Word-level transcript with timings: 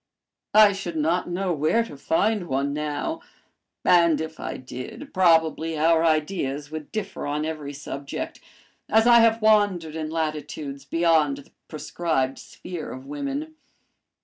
I 0.55 0.71
should 0.73 0.95
not 0.97 1.29
know 1.29 1.53
where 1.53 1.83
to 1.83 1.95
find 1.95 2.47
one 2.47 2.73
now, 2.73 3.21
and 3.85 4.19
if 4.19 4.39
I 4.39 4.57
did, 4.57 5.13
probably 5.13 5.77
our 5.77 6.03
ideas 6.03 6.71
would 6.71 6.91
differ 6.91 7.27
on 7.27 7.45
every 7.45 7.73
subject, 7.73 8.39
as 8.89 9.05
I 9.05 9.19
have 9.19 9.43
wandered 9.43 9.95
in 9.95 10.09
latitudes 10.09 10.85
beyond 10.85 11.37
the 11.37 11.51
prescribed 11.67 12.39
sphere 12.39 12.91
of 12.91 13.05
women. 13.05 13.53